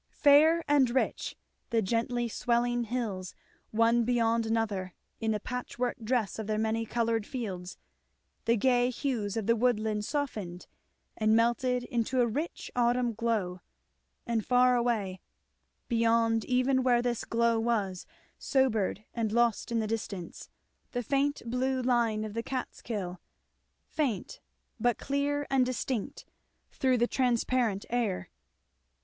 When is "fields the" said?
7.23-8.57